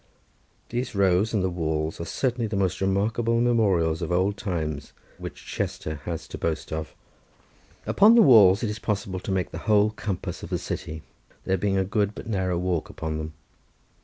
These 0.69 0.95
rows 0.95 1.31
and 1.31 1.43
the 1.43 1.49
walls 1.51 2.01
are 2.01 2.05
certainly 2.05 2.47
the 2.47 2.55
most 2.55 2.81
remarkable 2.81 3.39
memorials 3.39 4.01
of 4.01 4.11
old 4.11 4.35
times 4.35 4.93
which 5.19 5.45
Chester 5.45 5.99
has 6.05 6.27
to 6.29 6.39
boast 6.39 6.73
of. 6.73 6.95
Upon 7.85 8.15
the 8.15 8.23
walls 8.23 8.63
it 8.63 8.69
is 8.71 8.79
possible 8.79 9.19
to 9.19 9.31
make 9.31 9.51
the 9.51 9.59
whole 9.69 9.91
compass 9.91 10.41
of 10.41 10.49
the 10.49 10.57
city, 10.57 11.03
there 11.45 11.55
being 11.55 11.77
a 11.77 11.85
good 11.85 12.15
but 12.15 12.25
narrow 12.25 12.57
walk 12.57 12.89
upon 12.89 13.19
them. 13.19 13.33